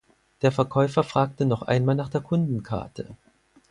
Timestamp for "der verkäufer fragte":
0.41-1.45